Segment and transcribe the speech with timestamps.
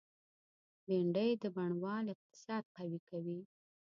[0.85, 3.39] بېنډۍ د بڼوال اقتصاد قوي کوي